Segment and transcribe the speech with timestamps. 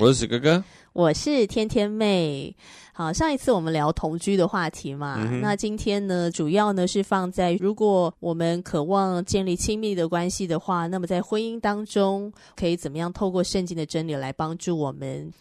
[0.00, 0.62] 我是史哥哥，
[0.92, 2.54] 我是天天妹。
[2.92, 15.32] 好，上一次我们聊同居的话题嘛，嗯、那今天呢，主要呢是放在如果我们渴望建立亲密的关系的话，那么在婚姻当中可以怎么样透过圣经的真理来帮助我们？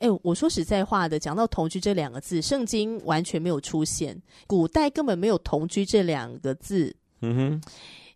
[0.00, 6.94] 哎，我说实在话的，讲到同居这两个字，圣经完全没有出现，古代根本没有同居这两个字。
[7.22, 7.62] 嗯哼，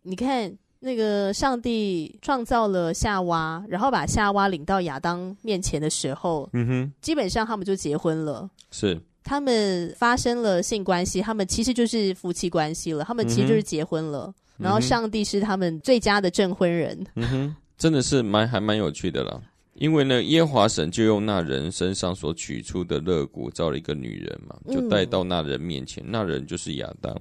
[0.03, 0.55] 你看。
[0.81, 8.49] 那个上帝创造了夏娃，然后把夏娃领到亚当面前的时候，嗯哼，基本上他们就结婚了。
[8.71, 13.03] 是，他们发生了性关系，他们其实就是夫妻关系了。
[13.05, 14.33] 他们其实就是结婚了。
[14.59, 17.07] 嗯、然后上帝是他们最佳的证婚人。
[17.17, 19.41] 嗯哼，真的是蛮还蛮有趣的啦。
[19.75, 26.03] 因为呢，耶和华神就用那人身上所取出的肋骨造了一个女人嘛，就带到那人面前。
[26.05, 27.17] 嗯、那人就是亚当。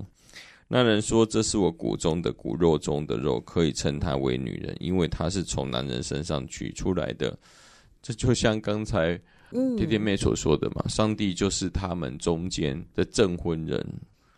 [0.70, 7.38] 那人说：“这是我骨中的骨，肉中的肉，可以称她为女人，因为她是从男人身上取出来的。”
[8.04, 9.18] 这就像刚才
[9.78, 13.82] 天天妹所说的嘛，嗯、上帝就是他们中间的证婚人，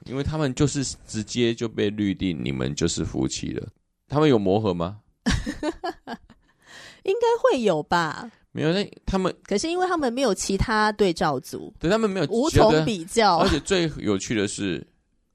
[0.06, 3.68] 因为他们就是直接就被律定你们就是夫妻了。
[4.08, 5.00] 他们有磨合吗？
[7.04, 8.32] 应该会有吧。
[8.52, 14.86] 没有，那他们可是因为他们没有其他对照组，对他们没有无从比较，而且最有趣的是。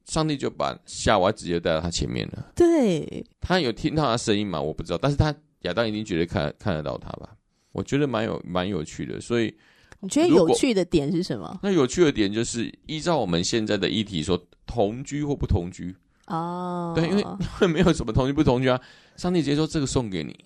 [0.05, 2.53] 上帝就把夏娃直接带到他前面了。
[2.55, 4.61] 对，他有听到他声音吗？
[4.61, 7.31] 我不知道，但是他亚当一定觉得看看得到他吧？
[7.73, 9.21] 我觉得蛮有蛮有趣的。
[9.21, 9.55] 所以
[10.01, 11.59] 你觉得有趣的点是什么？
[11.63, 15.95] 那有趣的点就是依照我们现在的议题说，同居或不同居
[16.27, 16.93] 哦。
[16.95, 18.81] 对，因为因为 没有什么同居不同居啊。
[19.17, 20.45] 上帝直接说这个送给你。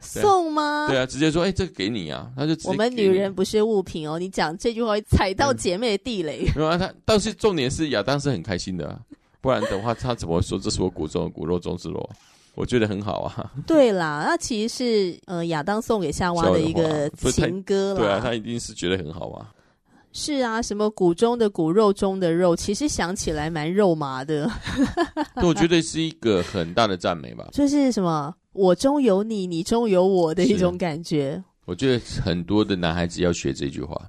[0.00, 0.86] 送吗？
[0.88, 2.68] 对啊，直接说，哎、欸，这个给你啊，他就直接。
[2.68, 6.50] 我们女人不是物品哦，你讲这句话会踩到姐妹的地雷。
[6.54, 9.00] 没有啊，他但是重点是亚当是很开心的、啊，
[9.40, 12.08] 不然的话他怎么说这是我骨中的骨肉中之肉？
[12.54, 13.52] 我觉得很好啊。
[13.66, 18.00] 对啦，那其实是呃亚当送给夏娃的一个情歌啦。
[18.00, 19.52] 对啊，他一定是觉得很好啊。
[20.12, 24.50] 是啊，什么骨中的骨肉中的肉，其实想起来蛮肉麻的。
[25.42, 27.46] 我觉得是一个很大的赞美吧。
[27.52, 28.34] 就是什么？
[28.56, 31.44] 我中有你，你中有我的一种感觉。
[31.66, 34.00] 我觉得很多的男孩子要学这句话。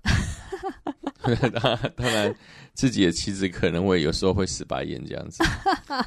[1.95, 2.33] 当然，
[2.73, 5.43] 自己的妻子可能会有时候会死白眼这样子，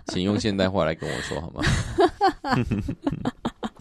[0.07, 1.63] 请用现代话来跟我说好吗？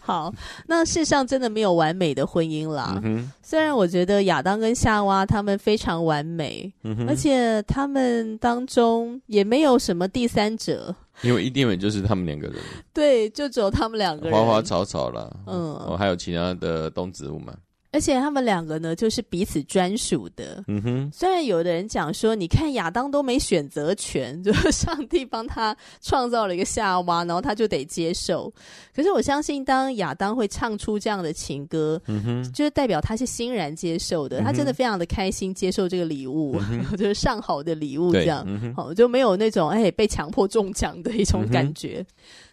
[0.09, 0.33] 好，
[0.65, 2.99] 那世上真的没有完美的婚姻啦。
[3.43, 6.73] 虽然我觉得亚当跟夏娃他们非常完美，
[7.07, 10.95] 而且他们当中也没有什么第三者。
[11.21, 12.55] 因为伊甸园就是他们两个人，
[12.91, 17.53] 对，就只有他们两个人，花花草草啦，嗯，哦，还有其他的动植物嘛。
[17.91, 20.63] 而且他们两个呢，就是彼此专属的。
[20.67, 28.53] 嗯哼，虽然有的人讲说，你看亚当都没选择权，就是 上帝帮他创造了一个夏娃，然后他就得接受。
[28.95, 42.05] 可是我相信，当亚当会唱出这样的情歌，嗯哼，就是代表他是欣然接受的，嗯，他真的非常的开心接受这个礼物，嗯， 就是上好的礼物这样，嗯好，就没有那种哎被强迫中奖的一种感觉。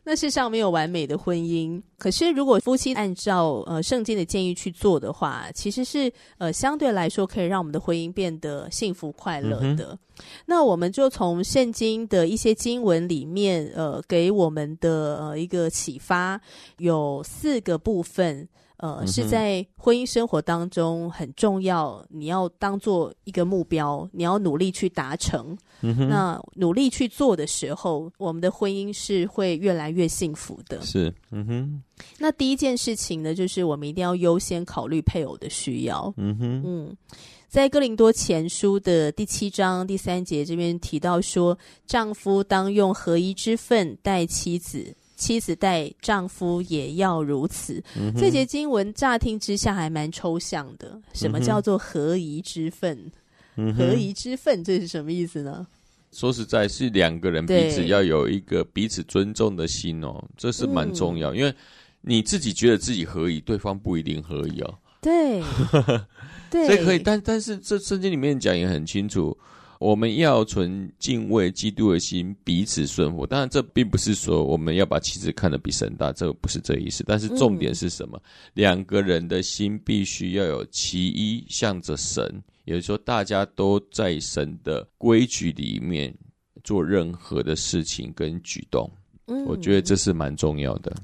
[0.07, 9.89] 嗯那世上没有完美的婚姻，可是如果夫妻按照呃圣经的建议去做的话，其实是呃相对来说可以让我们的婚姻变得幸福快乐的。
[9.95, 9.99] 嗯、
[10.47, 16.41] 那我们就从圣经的一些经文里面，呃，给我们的呃一个启发，
[16.79, 18.49] 有四个部分。
[18.79, 25.57] 呃，嗯、是在婚姻生活当中很重要，你要当做一个目标，你要努力去达成。
[25.81, 30.81] 嗯，那努力去做的时候，我们的婚姻是会越来越幸福的。
[30.83, 31.83] 是，嗯哼。
[32.19, 36.13] 那第一件事情呢，就是我们一定要优先考虑配偶的需要。
[36.19, 36.97] 嗯哼，嗯，
[37.49, 41.57] 在哥林多前书的第七章第三节这边提到说，
[41.87, 44.95] 丈夫当用合一之分待妻子。
[45.17, 47.83] 妻子待丈夫也要如此。
[47.99, 51.01] 嗯、这节经文乍听之下还蛮抽象的。
[51.13, 53.11] 什么叫做合宜之分？
[53.57, 55.67] 嗯、合宜之分这是什么意思呢？
[56.13, 61.35] 说实在，是两个人彼此要有一个彼此尊重的心哦，这是蛮重要。
[61.35, 61.55] 嗯、因为
[62.03, 64.79] 你自己觉得自己合宜，对方不一定合宜哦。
[65.01, 65.43] 对，
[66.51, 69.37] 对， 所以可以，但但是这圣经里面讲也很清楚。
[69.79, 73.27] 我们要存敬畏基督的心，彼此顺服。
[73.27, 77.05] 当然，这并不是说我们要把妻子看得比神大，这个不是这意思。
[77.07, 78.19] 但是重点是什么？
[78.19, 82.25] 嗯、两个人的心必须要有其一向着神，
[82.65, 86.15] 也就是说，大家都在神的规矩里面
[86.65, 88.91] 做任何的事情跟举动。
[89.27, 90.95] 嗯，我觉得这是蛮重要的。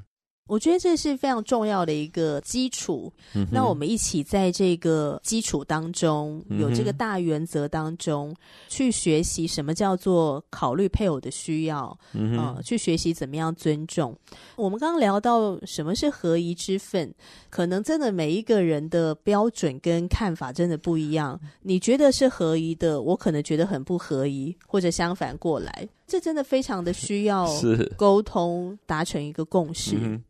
[0.47, 3.13] 我觉得这是非常重要的一个基础。
[3.35, 8.37] 嗯、那我们一起在这个基础当中，有这个大原则当中，嗯、
[8.69, 14.15] 去学习什么叫做考虑配偶的需要，嗯、呃，去学习怎么样尊重。
[14.57, 17.15] 我们刚刚聊到什么是合宜之分，
[17.49, 21.41] 可能真的每一个人的标准跟看法真的不一样。
[21.63, 29.97] 你觉得是合宜的，我可能觉得很不合宜，或者相反过来，这真的非常的需要是沟通，达成一个共识。
[29.99, 30.23] 嗯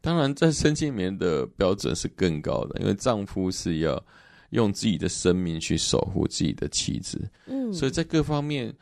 [0.00, 4.02] 当然，在身心里面的标准是更高的，因为丈夫是要
[4.50, 7.20] 用自己的生命去守护自己的妻子。
[7.44, 8.74] 嗯，所以在各方面，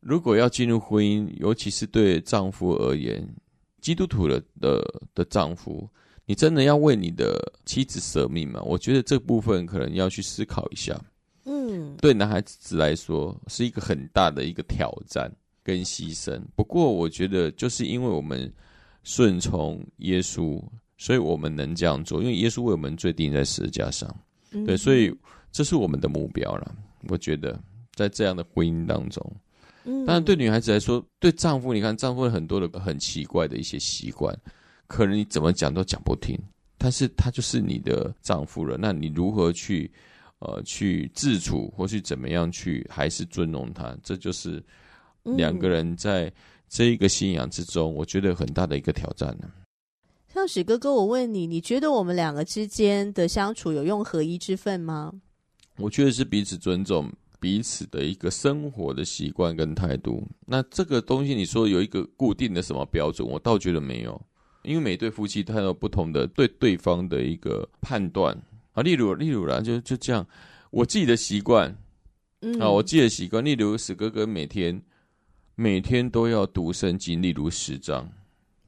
[0.00, 3.26] 如果要进入婚姻，尤其是对丈夫而言，
[3.80, 5.88] 基督徒的的的丈夫，
[6.26, 8.60] 你真的要为你的妻子舍命吗？
[8.62, 11.00] 我觉得这部分可能要去思考一下。
[11.44, 15.32] 嗯，对男孩子来说是一个很大的一个挑战
[15.68, 16.40] 跟牺牲。
[16.56, 18.50] 不过，我觉得就是因为我们。
[19.04, 20.62] 顺从耶稣，
[20.98, 24.14] 所以我们能这样做，因为耶稣为我们最定在十字架上，
[24.50, 25.10] 嗯、对，所以
[25.50, 26.76] 这是我们的目标了。
[27.08, 27.58] 我觉得
[27.94, 29.24] 在这样的婚姻当中，
[29.84, 34.36] 嗯，当然对女孩子来说，对丈夫，你看丈夫有很多的很奇怪的一些习惯，
[34.86, 36.38] 可能你怎么讲都讲不听，
[36.76, 39.90] 但是他就是你的丈夫了，那你如何去
[40.40, 43.96] 呃去自处，或是怎么样去还是尊重他？
[44.02, 44.62] 这就是
[45.22, 46.26] 两个人在。
[46.26, 46.32] 嗯
[46.70, 49.50] 这一个信仰之中，我觉得很大的一个挑战呢。
[50.30, 55.10] 像史哥哥，我问你，你觉得我们两个之间的相处有用合一之分吗？
[55.78, 57.10] 我觉得是彼此尊重
[57.40, 60.22] 彼此的一个生活的习惯跟态度。
[60.44, 64.20] 那这个东西，你说有一个固定的什么标准，我倒觉得没有，
[64.62, 68.38] 因为每对夫妻他有不同的对对方的一个判断
[68.74, 68.82] 啊。
[68.82, 70.26] 例如，例如啦，就就这样，
[70.70, 71.74] 我自己的习惯，
[72.42, 74.78] 嗯啊，我自己的习惯，例如史哥哥每天。
[75.60, 78.08] 每天都要读圣经，例如十章，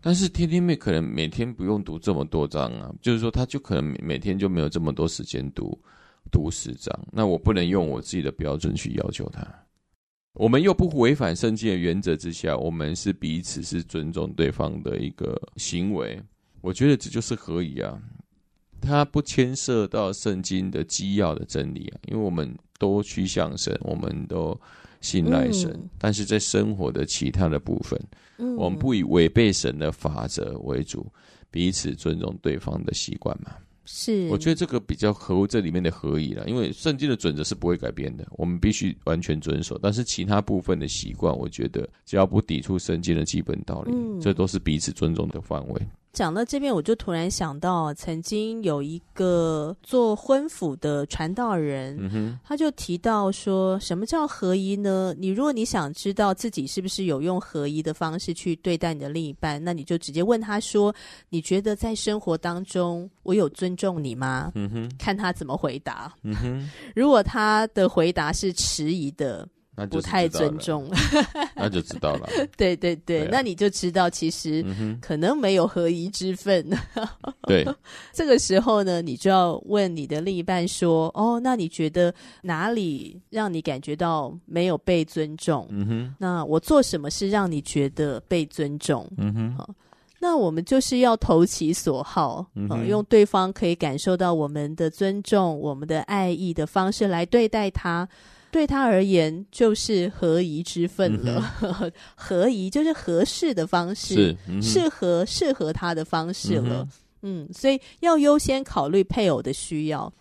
[0.01, 5.79] 但是天天妹可能每天不用读这么多章啊，就是说她就可能每天就没有这么多时间读
[6.33, 9.47] 读十章，那我不能用我自己的标准去要求她。
[10.33, 16.21] 我们又不违反圣经的原则之下，我们是彼此是尊重对方的一个行为，
[16.61, 17.97] 我觉得这就是合宜啊。
[18.81, 24.61] 他不牵涉到圣经的基要的真理啊，因为我们都趋向神，我们都。
[25.00, 28.00] 信赖神，嗯、但是在生活的其他的部分，
[28.38, 31.06] 嗯、我们不以违背神的法则为主，
[31.50, 33.52] 彼此尊重对方的习惯嘛。
[33.87, 39.76] 是，我觉得这个比较合乎这里面的合宜了，因为圣经的准则是不会改变的，我们必须完全遵守。
[39.82, 45.82] 但是其他部分的习惯，我觉得只要不抵触圣经的基本道理，嗯、这都是彼此尊重的范围。
[46.12, 55.15] 讲到这边，我就突然想到，曾经有一个做婚辅的传道人，嗯、他就提到说，什么叫合一呢？
[55.17, 60.93] 你如果你想知道自己是不是有用合一的方式去对待你的另一半，那你就直接问他说
[61.31, 64.53] ：“你觉得在生活当中，我有尊重你吗？”
[64.99, 66.13] 看他怎么回答。
[66.95, 69.49] 如果他的回答是迟疑的。
[69.87, 70.91] 不太尊重，
[71.56, 72.29] 那就知道了。
[72.56, 74.65] 对对对，对啊、那你就知道其实
[75.01, 76.69] 可能没有合宜之分。
[77.46, 77.67] 对，
[78.13, 85.67] 这个时候呢，你就要问你的另一半说：“哦，那你觉得哪里让你感觉到没有被尊重？
[85.70, 89.08] 嗯哼，那我做什么是让你觉得被尊重？
[89.17, 89.70] 嗯哼，好，
[90.20, 98.08] 那我们就是要投其所好，嗯哼，用对方可以感受到我们的尊重、我们的爱意的方式来对待他。”
[98.51, 101.43] 对他而言，就是合宜之分了。
[101.63, 106.87] 嗯、 合宜就是合适的方式，嗯、适合适合他的方式了。
[107.23, 110.13] 嗯，嗯，所以要优先考虑配偶的需要。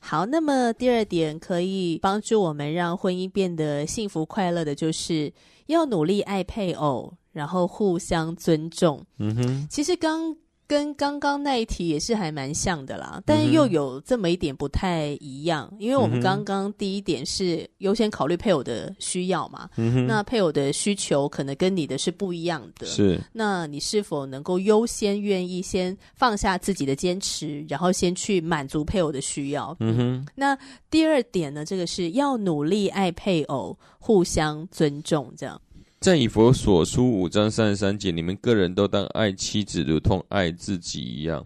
[0.00, 5.32] 好，那么第二点可以帮助我们让婚姻变得幸福快乐的，就是
[5.66, 9.04] 要努力爱配偶，然后互相尊重。
[9.18, 10.36] 嗯哼，其实刚。
[10.66, 29.76] 跟刚刚那一题也是还蛮像的啦，但又有这么一点不太一样，因为我们刚刚第一点是优先考虑配偶的需要嘛，嗯、那配偶的需求可能跟你的是不一样的，是，那你是否能够优先愿意先放下自己的坚持，然后先去满足配偶的需要？
[29.80, 30.56] 嗯哼，那
[30.90, 35.60] 第二点呢，这个是要努力爱配偶，互相尊重，这样。
[36.04, 41.42] 在以佛所书五章三十三节，你们个人都当爱妻子如同爱自己一样。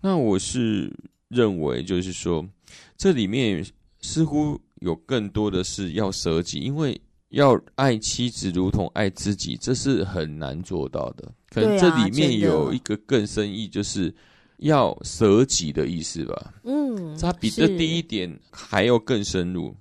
[0.00, 0.96] 那我是
[1.26, 2.46] 认为，就是说，
[2.96, 3.66] 这里面
[4.00, 11.28] 似乎有更多的是要舍己，因为要爱妻子如同爱自己，这是很难做到的。
[11.50, 14.14] 可能这里面有一个更深意，就是
[14.58, 16.54] 要舍己的意思吧。
[16.62, 19.74] 嗯，他比这第一点还要更深入。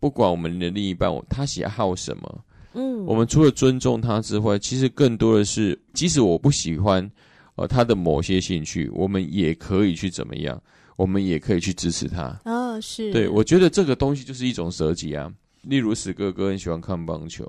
[0.00, 7.10] 不管我们的另一半，他喜好什么，嗯，我们除了尊重他之外，其实更多的是，即使我不喜欢
[7.56, 10.60] 呃他的某些兴趣，我们也可以去怎么样，
[10.96, 12.22] 我们也可以去支持他。
[12.22, 15.32] 啊、哦，是，对，我觉得这个东西就是一种舍己啊。
[15.62, 17.46] 例如史哥哥很喜欢看棒球，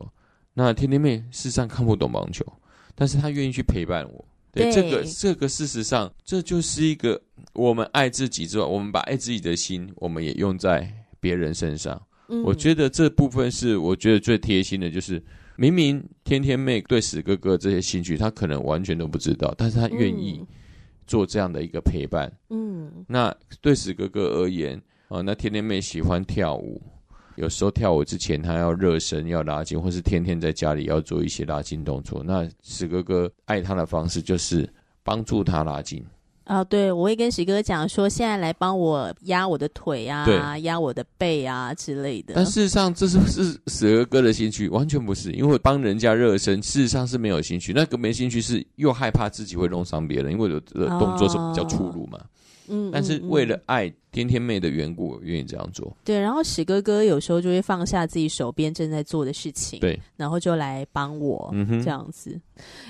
[0.53, 2.46] 那天天妹事实上看不懂棒球，
[2.94, 4.25] 但是他愿意去陪伴我。
[4.51, 7.20] 对，对这个这个事实上，这就是一个
[7.53, 10.88] 我们爱自己之外，我们把爱自己的心，我们也用在
[11.20, 12.00] 别人身上。
[12.44, 15.22] 我觉得这部分是我觉得最贴心的，就是
[15.56, 20.44] 明明天天妹对史哥哥这些兴趣，他可能完全都不知道，但是他愿意
[21.06, 22.32] 做这样的一个陪伴。
[22.50, 26.82] 嗯，那对史哥哥而言，啊，那天天妹喜欢跳舞，
[27.36, 32.24] 有时候跳舞之前他要热身，要拉筋，或是天天在家里要做一些拉筋动作。
[32.24, 34.68] 那史哥哥爱他的方式就是
[35.03, 36.03] 帮助他拉筋。
[36.46, 42.34] 啊、哦，对，我会跟喜哥讲说，现在来帮我压我的腿啊，压我的背啊之类的。
[42.36, 47.72] 但事实上，这是是蛇哥哥的兴趣，完全不是，因为帮人家热身，事实上是没有兴趣。
[47.72, 52.18] 那个没兴趣是又害怕自己会弄伤别人，因为有的动作是比较粗鲁嘛。
[52.18, 52.26] 哦
[52.67, 55.91] 嗯，但是为了爱天天妹的缘故，我愿意这样做。
[56.03, 62.39] 对，然后史哥哥有时候就会放下自己手边正在做的事情，对，然后就来帮我，嗯哼，这样子。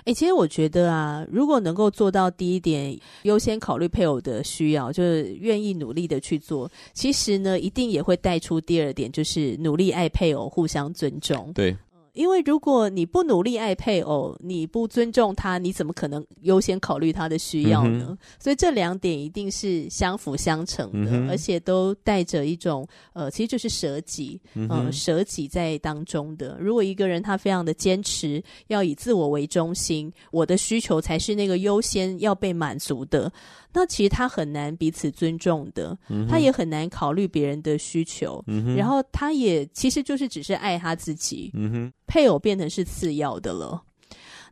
[0.05, 11.51] 哎，其实我觉得啊，如果能够做到第一点，优先考虑配偶的需要，就是愿意努力的去做，其实呢，一定也会带出第二点，就是努力爱配偶，互相尊重。
[11.53, 11.75] 对。
[12.13, 18.07] 因为如果你不努力爱配偶，你不尊重他，你怎么可能优先考虑他的需要呢？
[18.09, 26.55] 嗯、所以这两点一定是相辅相成的，嗯、而且都带着一种呃，其实就是舍己，嗯、呃，舍己在当中的。
[26.59, 33.31] 如果一个人他非常的坚持要以自我为中心，我的需求才是那个优先要被满足的。
[33.73, 43.83] 那其实他很难彼此尊重的，嗯、他也很难考虑别人的需求，嗯、然后他也其实就是只是爱他自己，嗯、配偶变成是次要的了。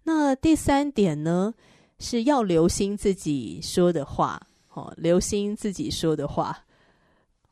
[0.04, 1.54] 那第三点呢，
[2.00, 4.42] 是要留心自己说的话，
[4.74, 6.58] 哦，留心自己说的话。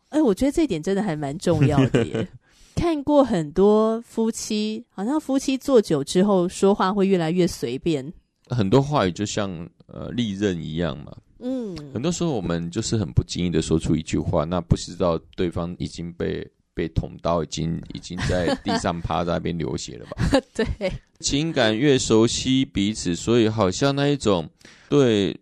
[0.10, 2.28] 哎，我觉得这点真的还蛮重要的耶。
[2.76, 8.12] 看过很多夫妻，好像夫妻做久之后，说话会越来越随便，
[8.48, 11.16] 很多话语就像呃利刃一样嘛。
[11.40, 20.40] 嗯，很多时候我们就是很不经意的说出一句话，那不知道对方已经被被捅刀，已经已经在地上趴在那边流血了吧？
[20.54, 24.50] 对， 情感越熟悉彼此，所以好像那一种
[24.90, 25.38] 对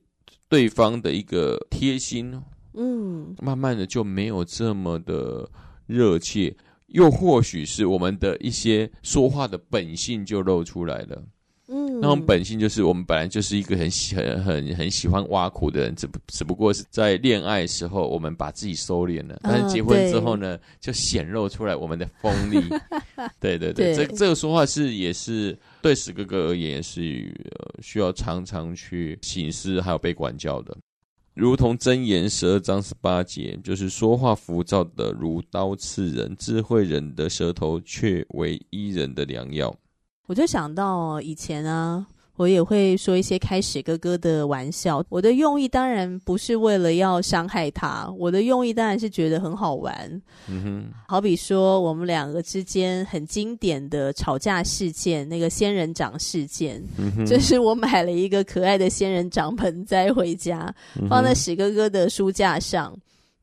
[0.49, 2.39] 对方的一个贴心，
[2.73, 5.49] 嗯，慢慢的就没有这么的
[5.85, 6.55] 热切，
[6.87, 11.23] 又或许是我们的一些说话的本性就露出来了。
[11.69, 22.59] 嗯，那种本性就是我们本来就是一个很喜很很很喜欢挖苦的人，只不只不过是在恋爱的时候我们把自己收敛了，但是结婚之后呢，嗯、就显露出来我们的锋利。
[23.39, 30.77] 对 对对，对这这个说话是也是对史哥哥而言也是、呃、需要常常去醒思，还有被管教的。
[31.33, 39.75] 如同箴言十二章十八节，就是说话浮躁的如刀刺人，智慧人的舌头却为医人的良药。
[40.27, 42.05] 我就想到以前啊，
[42.35, 45.03] 我也会说一些开史哥哥的玩笑。
[45.07, 50.21] 我的用意当然不是为了要伤害他，我的用意当然是觉得很好玩。
[50.49, 56.83] 嗯哼，好比说我们两个之间很经典的吵架事件，那个仙人掌事件，
[57.25, 60.73] 就是我买了一个可爱的仙人掌盆栽回家，
[61.09, 62.93] 放在史哥哥的书架上。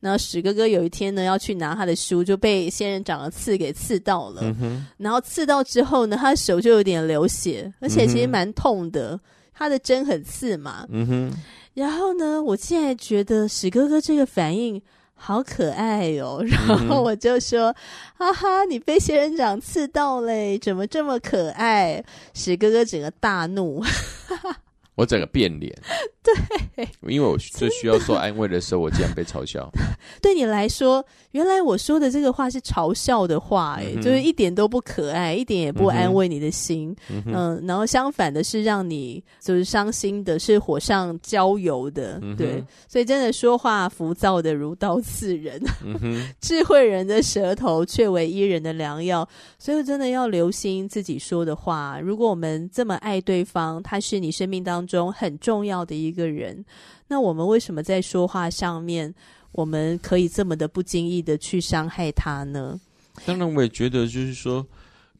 [0.04, 4.42] 然后史哥哥有一天呢，要去拿他的书，就被仙人掌的刺给刺到了。
[4.60, 9.12] 嗯、然后刺到之后呢，他的手就有点流血，而且其实蛮痛的。
[9.12, 9.20] 嗯、
[9.54, 10.86] 他的针很刺嘛。
[10.90, 11.32] 嗯、哼
[11.72, 14.78] 然后呢，我现在觉得史哥哥这个反应
[15.14, 16.44] 好可爱哦。
[16.46, 17.74] 然后我就说
[18.18, 23.82] ：“哈哈，你被仙人掌刺到嘞，怎么这么可爱？”史哥哥整个大怒。
[24.96, 25.76] 我整个变脸，
[26.22, 29.68] 对，因为我最需要说安慰的时候，我竟然被嘲笑。
[30.22, 36.94] 对你来说，原来我说的这个话是嘲笑的话，哎，就是一点都不可爱，一点也不安慰你的心。
[37.26, 42.20] 嗯，然后相反的是让你就是伤心的，是火上浇油的。
[42.38, 45.60] 对，所以真的说话浮躁的如刀刺人，
[46.40, 49.28] 智慧人的舌头却为伊人的良药。
[49.58, 51.98] 所以真的要留心自己说的话。
[52.00, 56.64] 如果我们这么爱对方，他是你生命当中很重要的一个人，
[57.08, 59.14] 那我们为什么在说话上面，
[59.52, 62.80] 我们可以这么的不经意的去伤害他呢？
[63.24, 64.66] 当然，我也觉得就是说，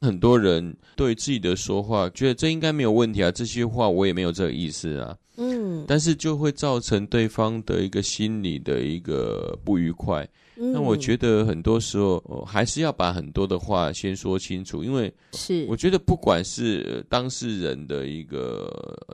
[0.00, 5.16] 很多人对自己的说话觉得这应该没有问题啊，这些话我也没有这个意思啊。
[5.36, 10.28] 嗯，但是就会造成对方的一个心理的一个不愉快。
[10.56, 15.66] 嗯，那我觉得很多时候，呃，还是要把很多的话先说清楚，因为是。
[15.68, 18.70] 我觉得不管是当事人的一个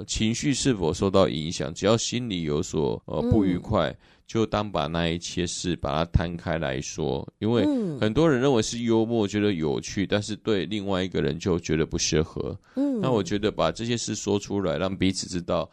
[0.06, 3.90] 情绪是否受到影响，只要心里有所呃不愉快。
[3.90, 3.96] 嗯
[4.30, 7.64] 就当把那一切事把它摊开来说，因为
[8.00, 12.56] 很多人认为是幽默，觉得有趣，但是对另外一个人就觉得不适合。
[12.76, 15.68] 嗯，那我觉得把这些事说出来，让彼此知道，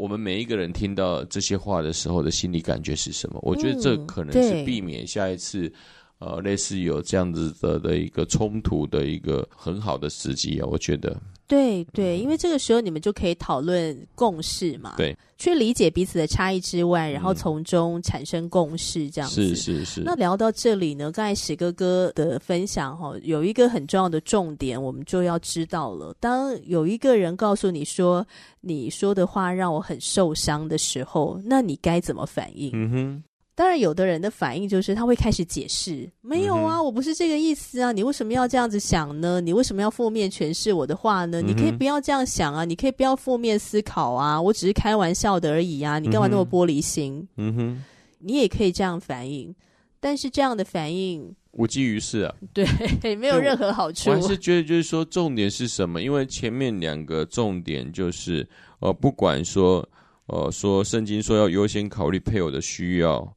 [0.00, 3.38] 我们每一个人听到这些话的时候的心理感觉是什么。
[3.42, 5.70] 我觉得这可能是避免下一次，
[6.20, 10.66] 呃，类似有这样子的的一个冲突的一个很好的时机啊。
[10.70, 11.16] 我觉得。
[11.46, 19.56] 对对，因为这个时候你们就可以讨论共识嘛，对，去理解彼此的差异之外，然后从中产生共识，这样子。
[19.56, 20.02] 是是是。
[20.04, 26.14] 那聊到这里呢，刚才史哥哥的分享哈，有一个很重要的重点，我们就要知道了。
[26.20, 28.24] 当有一个人告诉你说
[28.60, 32.70] 你说的话让我很受伤的时候，那你该怎么反应？
[32.74, 33.22] 嗯哼。
[33.60, 39.38] 当然，有的人的反应就是他会开始解释：“没有啊，我不是这个意思啊，你为什么要这样子想呢？
[39.38, 41.42] 你为什么要负面诠释我的话呢？
[41.42, 47.28] 你可以不要这样想啊，你可以不要负面思考啊，我只是开玩笑的而已啊，你干嘛那么玻璃心？
[47.36, 47.84] 嗯哼，
[48.20, 49.54] 你也可以这样反应，
[50.00, 54.08] 但是这样的反应无济于事啊， 对，没有任何好处。
[54.08, 56.00] 我还是觉得，就是说，重点是什么？
[56.00, 58.48] 因为前面两个重点就是，
[58.78, 59.86] 呃，不管说，
[60.28, 63.30] 呃，说圣经说要优先考虑配偶的需要。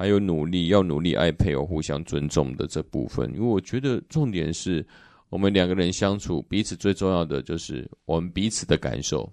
[0.00, 4.82] 还有努力要努力爱配偶，互相尊重的这部分，因为我觉得重点是
[5.28, 9.30] 我们两个人相处，彼此最重要的就是我们彼此的感受。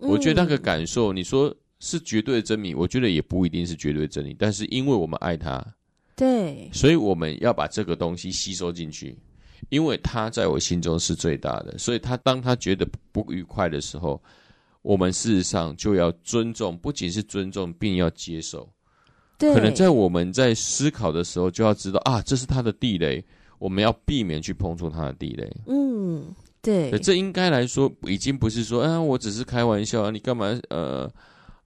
[0.00, 4.34] 我觉得那个感受，你说是绝对的真理，我觉得也不一定是绝对的真理。
[4.36, 5.64] 但是因为我们爱他，
[6.16, 9.16] 对，所以我们要把这个东西吸收进去，
[9.68, 11.78] 因为他在我心中是最大的。
[11.78, 14.20] 所以他当他觉得不愉快的时候，
[14.82, 18.68] 我们事实上就要尊重，不仅是尊重，并要接受。
[19.40, 23.24] 可能在我们在思考的时候，就要知道啊，这是他的地雷，
[23.58, 25.50] 我们要避免去碰触他的地雷。
[25.66, 30.46] 嗯，对，这应该来说已经不是说，啊，我只是开玩笑啊，你干嘛？
[30.68, 31.10] 呃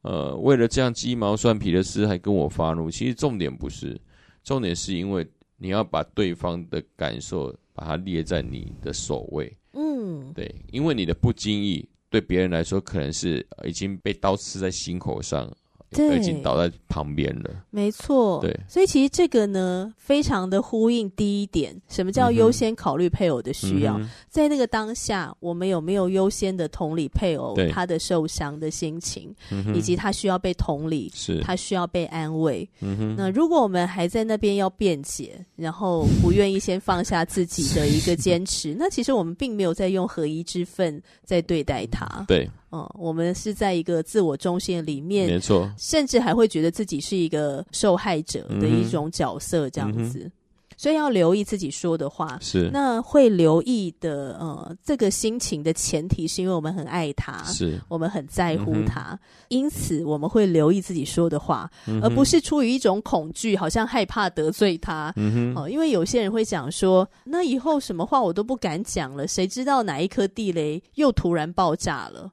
[0.02, 2.90] 呃，为了这样鸡毛蒜皮的事还跟我发怒？
[2.90, 4.00] 其实重点不是，
[4.44, 9.50] 重点是因为你要把对方的感受把它列在你的首位。
[9.72, 15.50] 嗯，对，因为你的不经意对别人来说，可能是已经被刀刺在心口上。
[15.94, 17.50] 对，已经倒在旁边了。
[17.70, 23.98] 没错，对，所以其实这个呢，非常的呼应第一点，什么叫优先考虑配偶的需要？
[23.98, 29.34] 嗯、在那个当下，我们有没有优先的同理配偶他的受伤的心情，
[29.74, 32.68] 以及他需要被同理，是他需要被安慰。
[33.16, 42.24] 那如果我们还在那边要辩解，然后不愿意先放下自己的一个坚持，那其实我们并没有在用合一之分在对待他。
[42.26, 42.48] 对。
[42.74, 50.18] 嗯，我们是在一个自我中心里面，没错，甚至还会觉得自己是一个受害者的一种角色，这样子。
[50.24, 50.32] 嗯
[50.76, 54.36] 所以要留意自己说的话，是那会留意的。
[54.40, 59.18] 呃，这个心情的前提是因为我们很爱他，是我们很在乎他，嗯、
[59.50, 65.12] 因此我们会留意自己说的话，嗯、而不是出于一种恐惧，好像害怕得罪他。
[65.14, 72.28] 嗯哼，哦，因为有些人会讲说，那以后什么话我都不敢讲了，谁知道哪一颗地雷又突然爆炸了？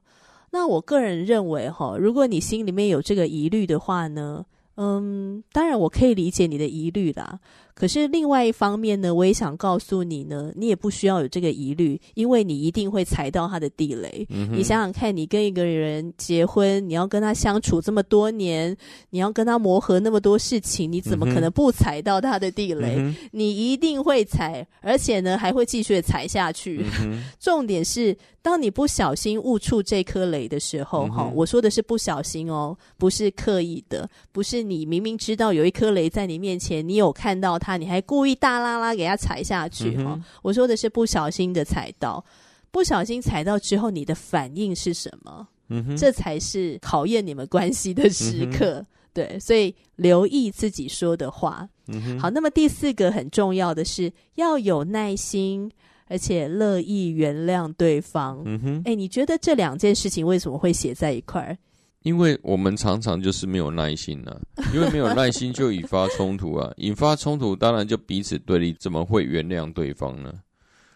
[0.52, 4.44] 那我个人认为，哈，如果你心里面有这个疑虑的话呢，
[4.76, 7.40] 嗯，当然我可以理解你的疑虑啦。
[7.74, 14.26] 可是另外一方面呢，我也想告诉你呢，你也不需要有这个疑虑，因为你一定会踩到他的地雷。
[14.28, 18.76] 嗯、你想想看，你跟一个人结婚，你要跟他相处这么多年，
[19.10, 22.96] 你要跟他磨合那么多事情，你怎么可能不踩到他的地雷？
[22.98, 26.84] 嗯、你一定会踩，而且呢还会继续踩下去。
[27.00, 37.61] 嗯、重点是，当你不小心误触这颗雷的时候，哈、我说的是不小心哦，不是刻意的，不是你明明知道有一颗雷在你面前，你有看到。
[37.62, 40.18] 他，你还故意大拉拉给他踩下去哈？
[40.42, 42.24] 我说的是不小心的踩到，
[42.72, 45.46] 不小心踩到之后，你的反应是什么？
[45.68, 48.80] 嗯哼，这才是考验你们关系的时刻。
[48.80, 51.68] 嗯、对，所以留意自己说的话。
[51.86, 55.70] 嗯，好，那么第四个很重要的是要有耐心，
[56.08, 58.42] 而且乐意原谅对方。
[58.44, 61.56] 嗯哼，哎，你觉得这两件事情为什么会写在一块儿？
[62.02, 64.36] 因为我们常常就是没有耐心啊，
[64.74, 70.32] 因为没有耐心就引发冲突啊， 引发冲突当然就彼此对立，怎么会原谅对方呢？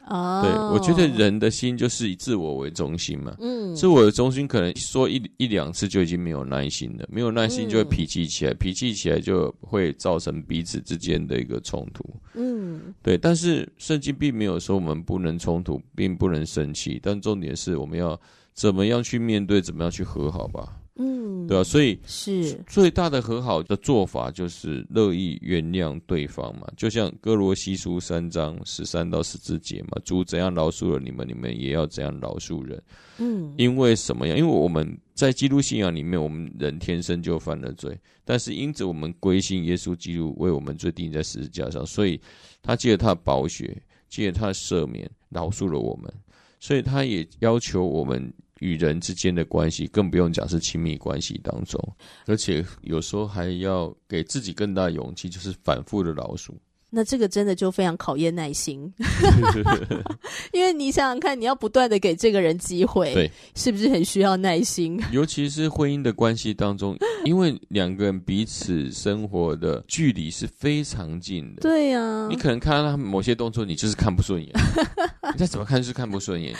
[0.08, 3.34] 哦，对，我觉得人的心就是以自我为中心嘛。
[3.40, 12.04] 嗯，自我的中心可能说一一两次就已经没有耐心了，没有耐心就会脾气起来，嗯、脾气起来就会造成彼此之间的一个冲突。
[12.34, 13.18] 嗯，对。
[13.18, 18.16] 但是圣经并没有说我们不能冲突，并不能生气，但重点是我们要
[18.54, 20.72] 怎么样去面对，怎么样去和好吧。
[20.98, 32.82] 嗯，对啊，所以是最大的和好的做法就是乐意原谅对方嘛，就像哥罗西书三章十三到十四节嘛，主怎样饶恕了你们，你们也要怎样饶恕人。
[33.18, 34.38] 嗯，因为什么样？
[34.38, 42.18] 因为我们在基督信仰里面，我们人天生就犯了罪，但是因着我们归信耶稣基督为我们罪定在十字架上，所以
[42.62, 43.76] 他借着他的宝血，
[44.08, 46.10] 借着他的赦免，饶恕了我们，
[46.58, 48.32] 所以他也要求我们。
[48.60, 51.80] 与人之间的关系，更不用讲是亲密关系当中，
[52.26, 56.54] 而且有时候还要给自己更大的勇气，就是反复的老鼠。
[56.88, 58.90] 那这个真的就非常考验耐心，
[60.52, 64.98] 因为你想想看，你要不断的给这个人机会，对，是不是很需要耐心？
[65.10, 74.50] 尤其是婚姻的关系当中，因为两个人彼此生活的距离是非常近的，对呀、啊，你可能看到他某些动作，你就是看不顺眼，
[75.34, 76.54] 你再怎么看就是看不顺眼。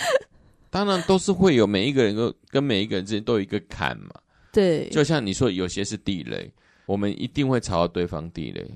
[0.71, 4.11] 当然都是会有每一个人都跟每一个人之间都有一个坎嘛，
[4.53, 6.51] 对，就像你说有些是地雷，
[6.87, 8.69] 我们一定会踩到对方地雷，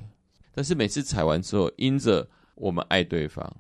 [0.55, 3.51] 但是每次踩完之后，因着我们爱对方，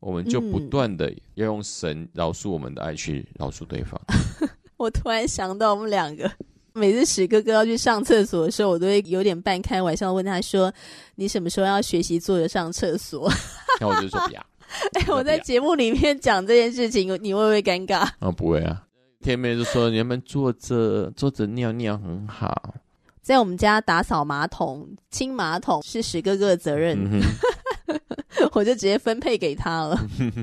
[0.00, 4.00] 我们就不断的要用神饶恕我们的爱去饶恕对方。
[4.76, 6.30] 我突然想到，我们两个
[6.72, 10.72] 每次史哥哥要去上厕所的时候，我都会有点半开玩笑问他说
[11.14, 13.30] ：“你什么时候要学习坐着上厕所？”
[13.80, 14.46] 那我就说 不要。
[14.94, 18.08] 哎、欸，我在节目里面讲这件事情，你会不会尴尬？
[18.20, 18.82] 哦，不会啊。
[19.20, 22.74] 天妹就说：“你们坐着坐着尿尿很好。”
[23.22, 27.22] 在我们家打扫马桶、清马桶是史哥哥的责任，嗯、
[28.52, 29.98] 我就直接分配给他了。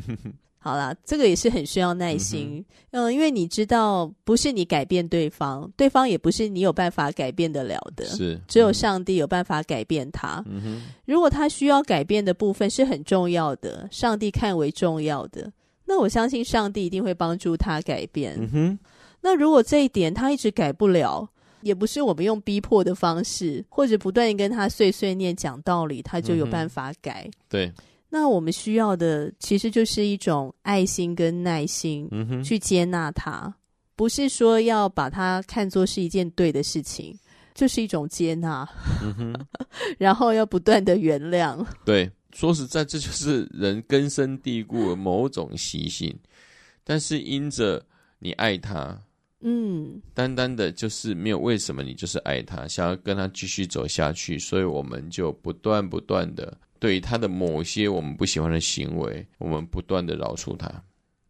[0.64, 10.44] 好啦，这个也是很需要耐心，嗯，嗯，因为你知道，不是你改变对方，对方也不是你有办法改变得了的，是只有上帝有办法改变他。
[10.48, 15.52] 嗯哼，如果他需要改变的部分是很重要的，上帝看为重要的，
[15.86, 18.38] 那我相信上帝一定会帮助他改变。
[18.40, 18.80] 嗯哼，
[19.22, 21.28] 那如果这一点他一直改不了，
[21.62, 27.24] 也不是我们用逼迫的方式，或者不断跟他碎碎念讲道理，他就有办法改。
[27.26, 27.74] 嗯、对。
[28.14, 32.10] 那我们需要的其实就是一种爱心跟耐心，
[32.44, 33.54] 去接纳他，嗯、
[33.96, 37.18] 不是说要把它看作是一件对的事情，
[37.56, 38.68] 就是一种接纳，
[39.02, 39.34] 嗯、
[39.98, 41.66] 然后要不断的原谅。
[41.86, 46.14] 对，说实在，这就是人根深蒂固的某种习性，
[46.84, 47.82] 但是因着
[48.20, 49.02] 你爱他，
[49.40, 56.58] 嗯，单单的就是没有为什么，你就是爱他，想要跟他继续走下去，所以我们就不断不断的。
[56.82, 60.68] 对他的某些我们不喜欢的行为，我们不断的饶恕他。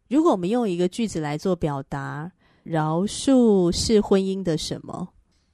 [0.08, 5.06] 如果我们用一个句子来做表达，饶恕是婚姻的什么？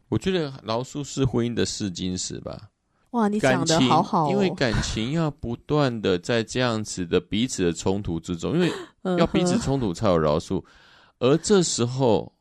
[0.08, 2.70] 我觉得饶恕是婚姻的试金石吧。
[3.10, 4.30] 哇，你讲的好好哦。
[4.30, 8.70] 因为感情要不断的在这样子的彼此的冲突之中，因为
[9.18, 10.62] 要彼此冲突才有饶恕，
[11.18, 12.32] 而这时候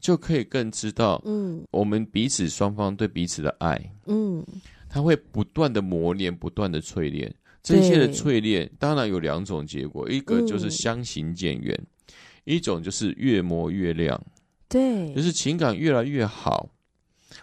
[0.00, 4.44] 就可以更知道，嗯，我们彼此双方对彼此的爱，嗯。
[4.88, 7.34] 他会不断的磨练，不断的淬炼。
[7.62, 14.20] 这些的淬炼，当然有两种结果，一个就是相行渐远，嗯，一种就是越磨越亮。
[14.68, 16.70] 对，就是情感越来越好。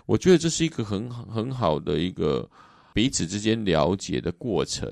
[0.05, 2.49] 我觉得这是一个很很好的一个
[2.93, 4.89] 彼此之间了解的过程。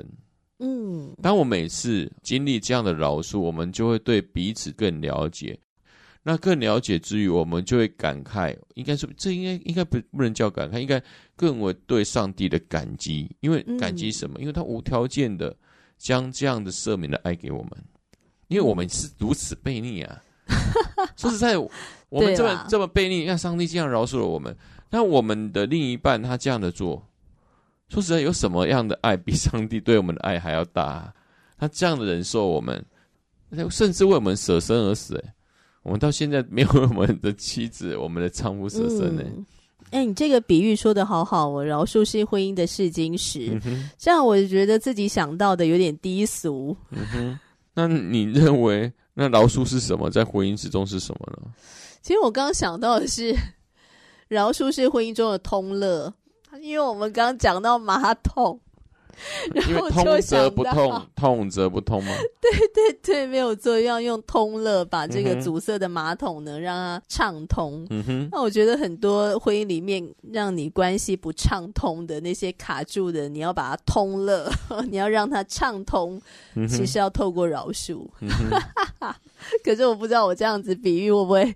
[0.60, 5.58] 嗯，当我每次经历这样的饶恕，我们就会对彼此更了解。
[6.24, 11.02] 那更了解之余，我们就会感慨，应该是这应该应该不不能叫感慨，应该
[11.36, 14.38] 更为对上帝的感激，因为感激什么？
[14.38, 15.56] 嗯、因为他无条件的
[15.98, 17.72] 将这样的赦免的爱给我们，
[18.48, 20.22] 因为我们是如此悖逆啊！
[21.18, 24.56] 说实在，我们这么这么悖逆，让上帝这样饶恕了我们，
[24.90, 27.04] 那我们的另一半他这样的做，
[27.90, 31.12] 说实在，有什么样的爱比上帝对我们的爱还要大？
[31.58, 32.84] 他这样的忍受我们，
[33.70, 35.34] 甚至为我们舍身而死，欸，
[35.84, 39.24] 我们到现在没有我们的妻子，我们的丈夫舍身呢。
[39.90, 43.90] 哎、你这个比喻说的好好哦，饶恕是婚姻的试金石，嗯。
[43.98, 46.76] 这样我就觉得自己想到的有点低俗。
[46.92, 47.40] 嗯哼，
[47.74, 50.10] 那你认为那饶恕是什么？
[50.10, 51.52] 在婚姻之中是什么呢？
[52.02, 53.36] 其实我刚刚想到的是，
[54.30, 56.14] 饶恕是婚姻中的通乐，
[56.62, 58.58] 因为我们刚刚讲到马桶，
[59.68, 62.12] 因为通则不痛，痛则不通吗？
[62.42, 67.86] 对对对，没有错，要用通乐把这个阻塞的马桶呢，让它畅通。
[67.90, 74.52] 嗯哼，那我觉得很多婚姻里面让你关系不畅通的那些卡住的，你要把它通乐，
[74.90, 76.22] 你要让它畅通，
[76.68, 78.08] 其实要透过饶恕。
[78.22, 78.30] 嗯、
[79.64, 81.56] 可是我不知道我这样子比喻会不会，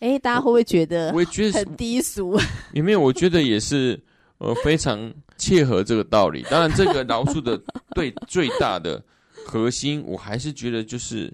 [0.00, 1.12] 哎，大家会不会觉得？
[1.14, 2.38] 我觉得很低俗。
[2.72, 4.00] 有没有我觉得也是。
[4.38, 6.42] 呃，非常切合这个道理。
[6.50, 7.60] 当然，这个饶恕的
[7.94, 9.02] 对最大的
[9.46, 11.32] 核心，我还是觉得就是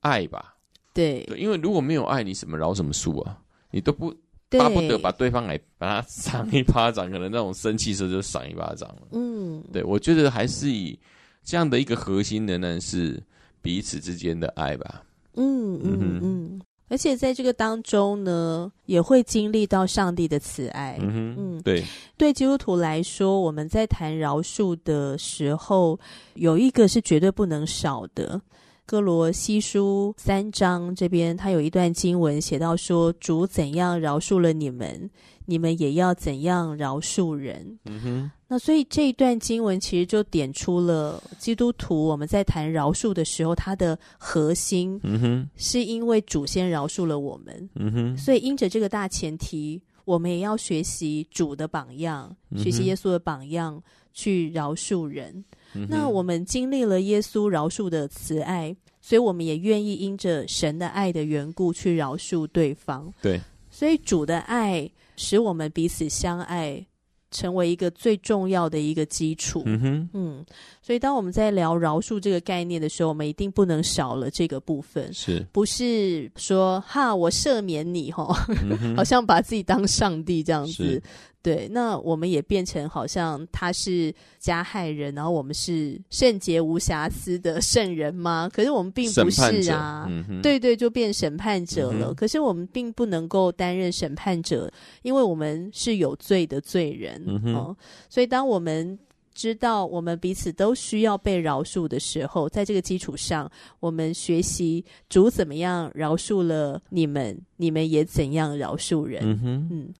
[0.00, 0.56] 爱吧。
[0.92, 3.38] 对，对，因为如果没有爱，你什么饶什么恕啊？
[3.70, 4.14] 你都不
[4.50, 9.08] 巴不得把对方来把他 赏一巴掌，可能那种生气时候就赏一巴掌了。
[9.12, 10.98] 嗯，对，我觉得还是以
[11.42, 13.20] 这样的一个核心仍然，是
[13.60, 15.02] 彼此之间的爱吧。
[15.34, 16.60] 嗯嗯嗯。
[16.94, 20.96] 嗯而且在这个当中呢，也会经历到上帝的慈爱。
[21.00, 21.84] 嗯哼，嗯，对，
[22.16, 25.98] 对基督徒来说，我们在谈饶恕的时候，
[26.34, 28.40] 有一个是绝对不能少的。
[28.86, 35.10] 哥罗西书三章这边，他有一段经文写到说：“主怎样饶恕了你们，
[35.46, 38.30] 你们也要怎样饶恕人。”嗯哼。
[38.54, 47.68] 那所以这一段经文其实就点出了基督徒我们在谈饶恕的时候，它的核心，嗯哼，是因为主先饶恕了我们。
[47.74, 48.16] 嗯哼。
[48.16, 55.44] 所以因着这个大前提，我们也要学习主的榜样，学习耶稣的榜样，去饶恕人。
[55.88, 63.12] 那我们经历了耶稣饶恕的慈爱，所以我们也愿意因着神的爱的缘故去饶恕对方。
[63.20, 66.86] 对，所以主的爱使我们彼此相爱，
[67.34, 69.64] 成为一个最重要的一个基础。
[69.66, 70.46] 嗯哼，嗯，
[70.80, 75.12] 所以当我们在聊饶恕这个概念的时候，我们一定不能少了这个部分。
[75.12, 78.32] 是，不是说哈我赦免你齁，
[78.96, 81.02] 好像把自己当上帝这样子。
[81.44, 88.48] 对，那我们也变成好像他是加害人，然后我们是圣洁无瑕疵的圣人吗？
[88.50, 90.06] 可是我们并不是啊。
[90.08, 92.12] 嗯、对对，就变审判者了。
[92.12, 97.22] 嗯、可是我们并不能够担任审判者，因为我们是有罪的罪人。
[97.26, 97.76] 嗯
[98.08, 98.98] 所以当我们
[99.34, 109.20] 知道我们彼此都需要被饶恕的时候，在这个基础上，我们学习主怎么样饶恕了你们，你们也怎样饶恕人。
[109.22, 109.94] 嗯哼，嗯。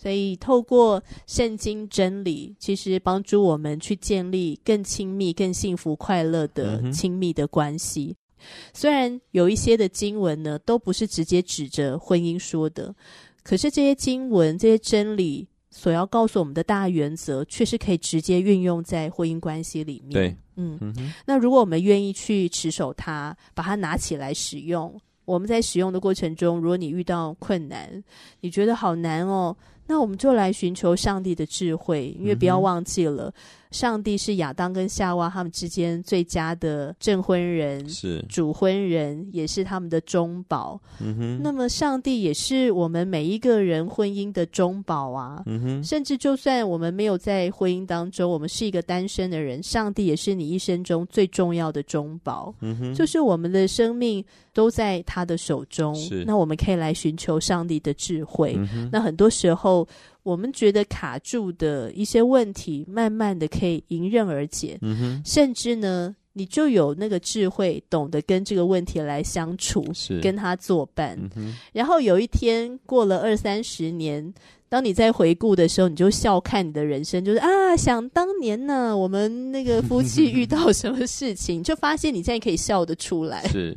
[0.00, 8.14] 所以，透过圣经真理，其实帮助我们去建立更亲密、更幸福、快乐的亲密的关系。
[8.14, 8.40] 嗯、
[8.72, 12.94] 虽然有一些的经文呢，都不是直接指着婚姻说的，
[13.42, 20.12] 可是这些经文、这些真理所要告诉我们的大原则，却是可以直接运用在婚姻关系里面。
[20.12, 28.02] 对，嗯，嗯，那如果我们愿意去持守它，把它拿起来使用，我们在使用的过程中，如果你遇到困难，
[28.42, 29.56] 你觉得好难哦。
[29.88, 33.32] 那我们就来寻求上帝的智慧，因为不要忘记了。
[33.70, 40.80] 嗯上帝是亚当跟夏娃他们之间最佳的证婚人，是主婚人，也是他们的中保。
[41.00, 41.40] 嗯哼。
[41.42, 45.42] 那么，上帝也是我们每一个人婚姻的中保啊。
[45.46, 45.84] 嗯哼。
[45.84, 52.54] 甚至就算我们没有在婚姻当中，我们是一个单身的人，上帝也是你一生中最重要的中保。
[52.60, 52.94] 嗯哼。
[52.94, 55.94] 就是我们的生命都在他的手中。
[55.94, 56.24] 是。
[56.26, 58.54] 那我们可以来寻求上帝的智慧。
[58.56, 58.88] 嗯。
[58.90, 59.86] 那很多时候。
[60.22, 70.20] 我们觉得卡住的一些问题，慢慢的可以迎刃而解，嗯哼，甚至呢，你就有那个智慧，懂得跟这个问题来相处，是。
[70.20, 71.18] 跟他作伴。
[71.36, 74.34] 嗯，然后有一天过了二三十年，
[74.68, 83.46] 当你在回顾的时候，你就笑看你的人生，就是啊，想当年呢，我们那个夫妻遇到什么事情， 就发现你现在可以笑得出来。
[83.48, 83.74] 是，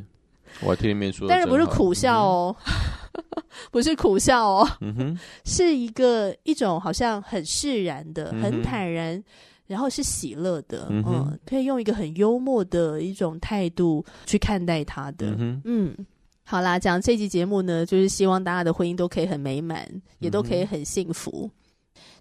[0.60, 2.56] 我听你面说，但是不是苦笑哦。
[2.66, 2.72] 嗯
[3.70, 9.22] 不是苦笑哦，嗯哼，是一个一种好像很释然的、嗯、很坦然，
[9.66, 16.06] 然后是喜乐的，嗯，嗯，可以用一个很幽默的一种态度去看待他的，嗯，嗯，
[16.42, 19.86] 好啦，讲这集节目呢，就是希望大家的婚姻都可以很美满，
[20.18, 21.50] 也都可以很幸福，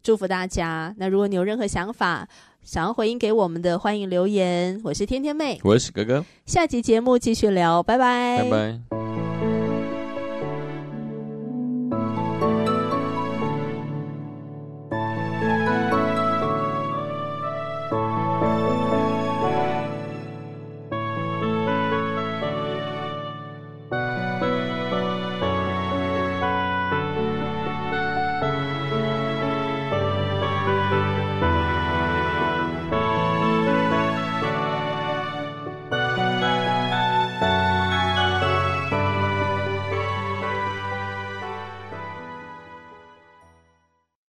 [0.04, 0.94] 祝福大家。
[0.98, 2.28] 那如果你有任何想法，
[2.64, 4.80] 想要回应给我们的，欢迎留言。
[4.84, 9.01] 我是天天妹，我是哥哥，下集节目继续聊，拜拜，拜拜。